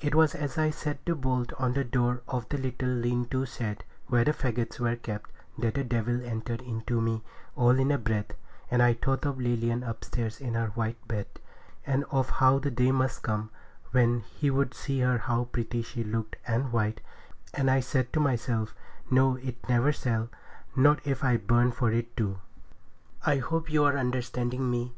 It 0.00 0.14
was 0.14 0.34
as 0.34 0.56
I 0.56 0.70
set 0.70 1.04
the 1.04 1.14
bolt 1.14 1.52
on 1.60 1.74
the 1.74 1.84
door 1.84 2.22
of 2.28 2.48
the 2.48 2.56
little 2.56 2.88
lean 2.88 3.26
to 3.26 3.44
shed, 3.44 3.84
where 4.06 4.24
the 4.24 4.32
faggots 4.32 4.80
were 4.80 4.96
kept, 4.96 5.30
that 5.58 5.74
the 5.74 5.84
devil 5.84 6.24
entered 6.24 6.62
into 6.62 6.98
me 6.98 7.22
all 7.56 7.78
in 7.78 7.90
a 7.92 7.98
breath; 7.98 8.30
and 8.70 8.82
I 8.82 8.94
thought 8.94 9.26
of 9.26 9.38
Lilian 9.38 9.82
upstairs 9.82 10.40
in 10.40 10.54
her 10.54 10.68
white 10.68 11.06
bed, 11.06 11.26
and 11.86 12.06
of 12.10 12.30
how 12.30 12.58
the 12.58 12.70
day 12.70 12.90
must 12.90 13.20
come, 13.22 13.50
when 13.90 14.20
he 14.20 14.48
would 14.50 14.72
see 14.72 15.00
how 15.00 15.46
pretty 15.52 15.82
she 15.82 16.02
looked 16.02 16.36
and 16.46 16.72
white, 16.72 17.02
and 17.52 17.70
I 17.70 17.80
said 17.80 18.14
to 18.14 18.18
myself, 18.18 18.74
'No, 19.10 19.36
it 19.36 19.68
never 19.68 19.92
shall, 19.92 20.30
not 20.74 21.06
if 21.06 21.22
I 21.22 21.36
burn 21.36 21.70
for 21.70 21.92
it 21.92 22.16
too.' 22.16 22.38
I 23.26 23.36
hope 23.40 23.70
you 23.70 23.84
are 23.84 23.98
understanding 23.98 24.70
me. 24.70 24.94